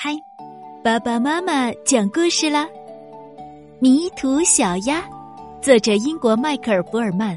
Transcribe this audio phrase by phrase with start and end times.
[0.00, 0.16] 嗨，
[0.84, 2.66] 爸爸妈妈讲故事啦！
[3.80, 5.02] 《迷途小鸭》，
[5.60, 7.36] 作者英国迈克尔·福尔曼。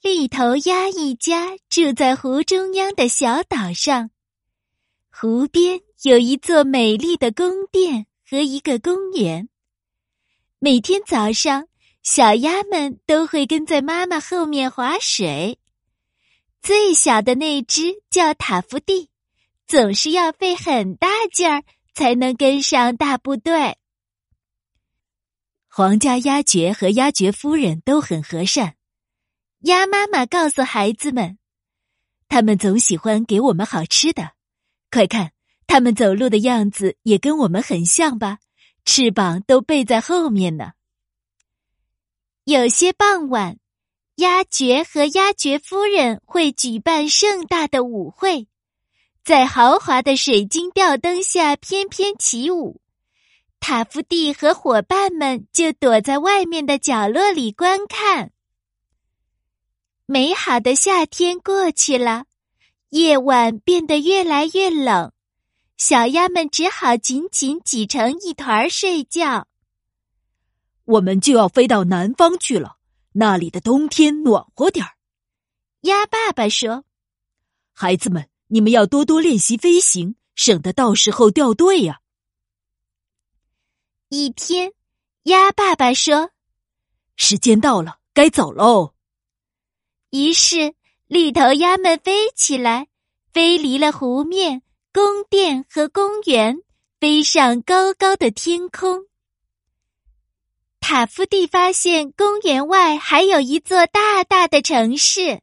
[0.00, 4.08] 绿头鸭一家住在湖中央的小岛上，
[5.12, 9.50] 湖边有一座美丽的宫殿和一个公园。
[10.58, 11.66] 每天早上，
[12.02, 15.58] 小鸭们都会跟在妈妈后面划水。
[16.62, 19.10] 最小的那只叫塔夫蒂。
[19.66, 23.76] 总是要费很大劲儿才能跟上大部队。
[25.68, 28.76] 皇家鸭爵和鸭爵夫人都很和善。
[29.60, 31.38] 鸭妈妈告诉孩子们，
[32.28, 34.32] 他们总喜欢给我们好吃的。
[34.90, 35.32] 快看，
[35.66, 38.38] 他们走路的样子也跟我们很像吧？
[38.84, 40.72] 翅膀都背在后面呢。
[42.44, 43.58] 有些傍晚，
[44.14, 48.46] 鸭爵和鸭爵夫人会举办盛大的舞会。
[49.26, 52.80] 在豪华的水晶吊灯下翩翩起舞，
[53.58, 58.30] 塔夫蒂和伙伴们就躲在外面的角落里观看。
[60.06, 62.26] 美好的夏天过去了，
[62.90, 65.10] 夜晚变得越来越冷，
[65.76, 69.48] 小鸭们只好紧紧挤成一团睡觉。
[70.84, 72.76] 我们就要飞到南方去了，
[73.14, 74.92] 那里的冬天暖和点儿。
[75.80, 76.84] 鸭爸爸说
[77.74, 82.00] ：“孩子们。”你们要多多练习飞行，省得到时候掉队呀。
[84.08, 84.72] 一天，
[85.24, 86.30] 鸭爸爸说
[87.16, 88.94] ：“时间到了，该走喽。”
[90.10, 90.74] 于是，
[91.08, 92.86] 绿头鸭们飞起来，
[93.32, 96.62] 飞离了湖面、宫殿和公园，
[97.00, 99.06] 飞上高高的天空。
[100.78, 105.42] 塔夫蒂发现公园外还有一座大大的城市，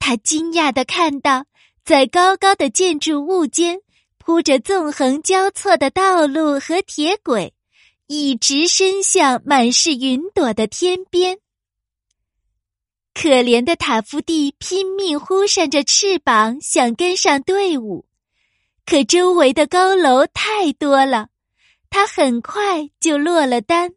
[0.00, 1.46] 他惊讶的看到。
[1.86, 3.80] 在高高的建筑物间，
[4.18, 7.54] 铺着纵横交错的道路和铁轨，
[8.08, 11.38] 一直伸向满是云朵的天边。
[13.14, 18.04] 可怜的塔夫蒂拼命呼扇着翅膀，想跟上队伍，
[18.84, 21.28] 可周围的高楼太多了，
[21.88, 23.92] 他很快就落了单。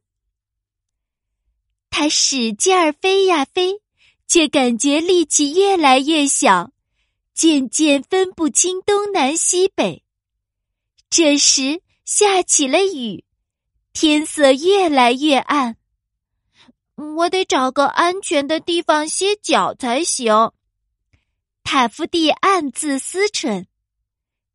[1.89, 3.81] 他使劲儿飞呀飞，
[4.27, 6.71] 却感觉力气越来越小。
[7.39, 10.03] 渐渐分不清东南西北。
[11.09, 13.23] 这时下起了雨，
[13.93, 15.77] 天色越来越暗。
[16.97, 20.51] 我得找个安全的地方歇脚才行。
[21.63, 23.67] 塔夫蒂暗自思忖。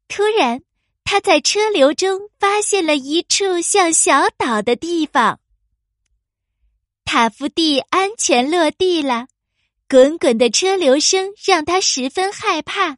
[0.07, 0.63] 突然，
[1.05, 5.41] 他在车流中发现了一处像小岛的地方。
[7.07, 9.29] 塔夫蒂安全落地了。
[9.89, 12.97] 滚滚的车流声让他十分害怕，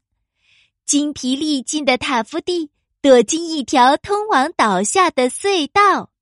[0.85, 2.71] 精疲力尽的塔夫蒂
[3.03, 6.13] 躲进一条通往岛下的隧道。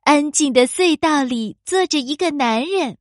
[0.00, 2.96] 安静的隧道里坐着一个男人。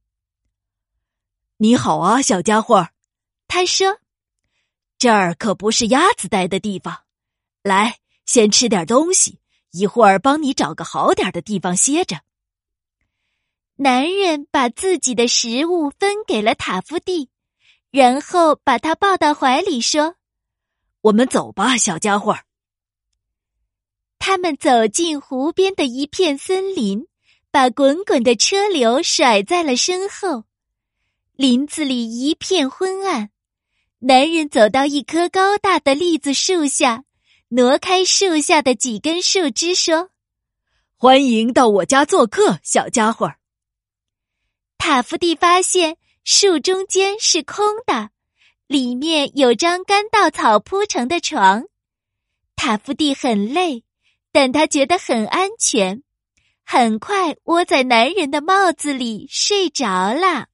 [1.55, 2.89] 你好啊，小家伙，
[3.47, 3.99] 他说
[4.99, 7.03] ：“这儿可不是鸭子待的地方。
[7.63, 9.39] 来，先吃点东西，
[9.71, 12.19] 一会儿帮你找个好点的地方歇着。”
[13.79, 17.29] 男人把自己的食物分给了塔夫蒂，
[17.91, 20.15] 然后把他抱到怀里，说
[21.01, 22.39] ：“我们走吧，小家伙。”
[24.17, 27.05] 他们走进湖边的一片森林，
[27.51, 30.45] 把滚滚的车流甩在了身后。
[31.35, 33.29] 林子里一片昏暗。
[33.99, 37.03] 男人走到一棵高大的栗子树下，
[37.49, 40.09] 挪开树下的几根树枝，说
[40.97, 43.33] ：“欢迎到我家做客，小家伙。”
[44.77, 48.09] 塔夫蒂发现树中间是空的，
[48.67, 51.65] 里面有张干稻草铺成的床。
[52.55, 53.83] 塔夫蒂很累，
[54.31, 56.03] 但他觉得很安全，
[56.65, 60.47] 很快窝在男人的帽子里睡着了。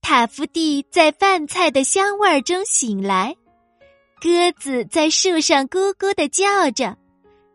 [0.00, 3.36] 塔夫蒂在饭菜的香味中醒来，
[4.20, 6.96] 鸽子在树上咕咕的叫着，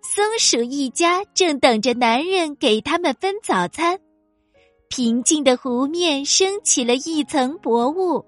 [0.04, 4.00] 松鼠一家正等着男人给他们分早餐。
[4.90, 8.24] 平静的湖面升起了一层薄雾。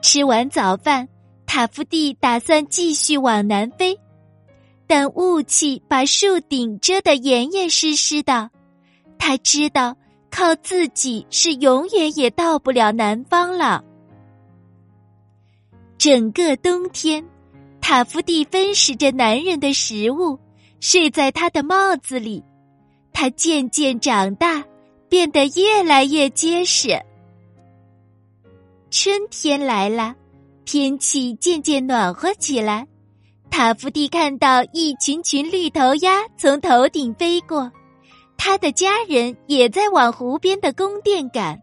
[0.00, 1.08] 吃完早饭，
[1.46, 3.98] 塔夫蒂打算继续往南飞，
[4.86, 8.50] 但雾气把树顶遮得严严实实的。
[9.18, 9.96] 他知道
[10.30, 13.84] 靠自己是永远也到不了南方了。
[15.98, 17.24] 整个冬天，
[17.80, 20.38] 塔夫蒂分食着男人的食物，
[20.78, 22.42] 睡在他的帽子里。
[23.12, 24.64] 他渐渐长大。
[25.08, 27.00] 变得越来越结实。
[28.90, 30.14] 春天来了，
[30.64, 32.86] 天气渐渐暖和起来，
[33.50, 37.70] 塔夫蒂看到一群群绿头鸭从头顶飞过，
[38.36, 41.60] 他的家人也在往湖边的宫殿赶。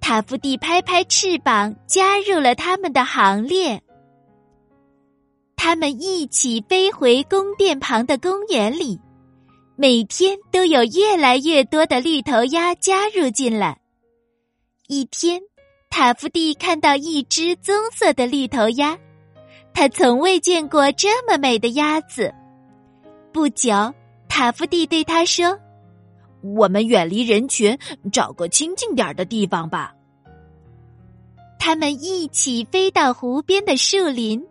[0.00, 3.82] 塔夫蒂拍拍翅膀，加入了他们的行列。
[5.56, 9.00] 他们一起飞回宫殿旁的公园里，
[9.78, 13.78] 每天都有越来越多的绿头鸭加入进来。
[14.88, 15.42] 一天，
[15.90, 18.96] 塔夫蒂看到一只棕色的绿头鸭，
[19.74, 22.32] 他从未见过这么美的鸭子。
[23.34, 23.92] 不久，
[24.30, 25.58] 塔夫蒂对他说
[26.56, 27.78] ：“我们远离人群，
[28.10, 29.92] 找个清静点的地方吧。”
[31.60, 34.42] 他们一起飞到湖边的树林，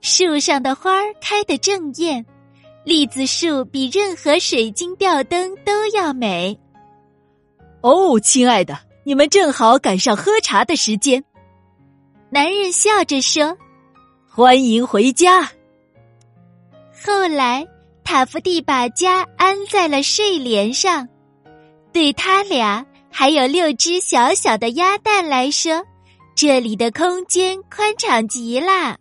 [0.00, 2.24] 树上的花儿开得正艳，
[2.84, 6.58] 栗子树比任何水晶吊灯都要美。
[7.80, 11.22] 哦，亲爱的，你们正好赶上喝茶的时间。
[12.30, 13.56] 男人笑着说
[14.28, 15.50] ：“欢迎回家。”
[17.04, 17.66] 后来，
[18.02, 21.08] 塔夫蒂把家安在了睡莲上，
[21.92, 25.84] 对他俩还有六只小小的鸭蛋来说。
[26.34, 28.96] 这里的空间宽敞极了。